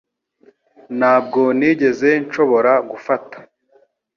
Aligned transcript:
Ntabwo 0.97 1.41
nigeze 1.57 2.09
nshobora 2.25 2.71
gufata. 2.89 3.37